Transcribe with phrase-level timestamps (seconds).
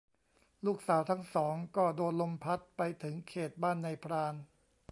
[0.65, 4.35] ลูกสาวทั้งสองก็โดนลมพัดไปถึงเขตบ้านนายพราน